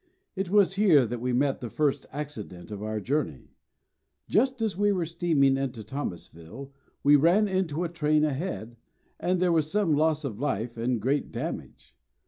[0.35, 3.53] It was here that we met the first accident of our journey.
[4.27, 8.77] Just as we were steaming into Thomasville we ran into a train ahead,
[9.19, 11.95] and there was some loss of life and great damage.